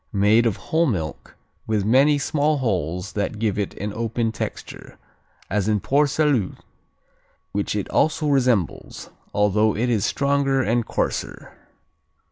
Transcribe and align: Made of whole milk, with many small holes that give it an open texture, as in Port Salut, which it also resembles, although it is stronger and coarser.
Made 0.11 0.47
of 0.47 0.57
whole 0.57 0.87
milk, 0.87 1.35
with 1.67 1.85
many 1.85 2.17
small 2.17 2.57
holes 2.57 3.11
that 3.13 3.37
give 3.37 3.59
it 3.59 3.75
an 3.75 3.93
open 3.93 4.31
texture, 4.31 4.97
as 5.47 5.67
in 5.67 5.79
Port 5.79 6.09
Salut, 6.09 6.55
which 7.51 7.75
it 7.75 7.87
also 7.89 8.27
resembles, 8.27 9.11
although 9.31 9.75
it 9.77 9.91
is 9.91 10.03
stronger 10.03 10.59
and 10.63 10.87
coarser. 10.87 11.53